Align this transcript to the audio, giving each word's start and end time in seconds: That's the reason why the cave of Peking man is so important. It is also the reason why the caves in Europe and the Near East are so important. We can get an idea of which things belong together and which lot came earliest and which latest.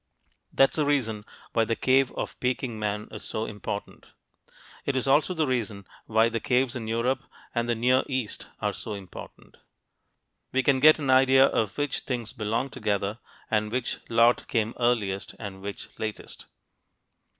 That's 0.51 0.77
the 0.77 0.83
reason 0.85 1.25
why 1.53 1.63
the 1.65 1.75
cave 1.75 2.11
of 2.13 2.39
Peking 2.39 2.79
man 2.79 3.07
is 3.11 3.23
so 3.23 3.45
important. 3.45 4.13
It 4.83 4.95
is 4.95 5.05
also 5.05 5.35
the 5.35 5.45
reason 5.45 5.85
why 6.07 6.27
the 6.27 6.39
caves 6.39 6.75
in 6.75 6.87
Europe 6.87 7.21
and 7.53 7.69
the 7.69 7.75
Near 7.75 8.01
East 8.07 8.47
are 8.61 8.73
so 8.73 8.95
important. 8.95 9.57
We 10.51 10.63
can 10.63 10.79
get 10.79 10.97
an 10.97 11.11
idea 11.11 11.45
of 11.45 11.77
which 11.77 11.99
things 11.99 12.33
belong 12.33 12.71
together 12.71 13.19
and 13.51 13.71
which 13.71 13.99
lot 14.09 14.47
came 14.47 14.73
earliest 14.79 15.35
and 15.37 15.61
which 15.61 15.87
latest. 15.99 16.47